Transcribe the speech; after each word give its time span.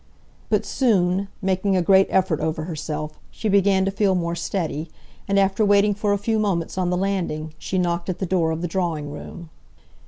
But 0.49 0.65
soon, 0.65 1.27
making 1.43 1.77
a 1.77 1.81
great 1.83 2.07
effort 2.09 2.39
over 2.39 2.63
herself, 2.63 3.19
she 3.29 3.47
began 3.47 3.85
to 3.85 3.91
feel 3.91 4.15
more 4.15 4.33
steady; 4.33 4.89
and 5.27 5.37
after 5.37 5.63
waiting 5.63 5.93
for 5.93 6.11
a 6.11 6.17
few 6.17 6.39
moments 6.39 6.75
on 6.75 6.89
the 6.89 6.97
landing, 6.97 7.53
she 7.59 7.77
knocked 7.77 8.09
at 8.09 8.17
the 8.17 8.25
door 8.25 8.49
of 8.49 8.63
the 8.63 8.67
drawing 8.67 9.11
room. 9.11 9.51